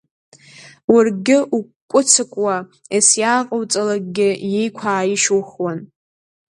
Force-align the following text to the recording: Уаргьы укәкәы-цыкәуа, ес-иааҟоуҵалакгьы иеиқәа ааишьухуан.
Уаргьы 0.93 1.37
укәкәы-цыкәуа, 1.55 2.55
ес-иааҟоуҵалакгьы 2.95 4.29
иеиқәа 4.49 4.87
ааишьухуан. 4.95 5.79